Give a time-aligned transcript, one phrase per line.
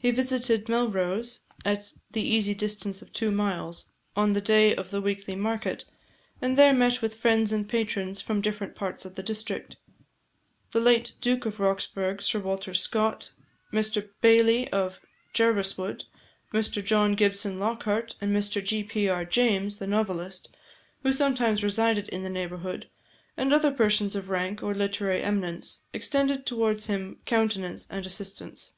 [0.00, 5.00] He visited Melrose, at the easy distance of two miles, on the day of the
[5.00, 5.84] weekly market,
[6.40, 9.74] and there met with friends and patrons from different parts of the district.
[10.70, 13.32] The late Duke of Roxburghe, Sir Walter Scott,
[13.72, 15.00] Mr Baillie of
[15.34, 16.04] Jerviswoode,
[16.54, 18.84] Mr John Gibson Lockhart, and Mr G.
[18.84, 19.08] P.
[19.08, 19.24] R.
[19.24, 20.54] James, the novelist,
[21.02, 22.88] who sometimes resided in the neighbourhood,
[23.36, 28.74] and other persons of rank or literary eminence, extended towards him countenance and assistance.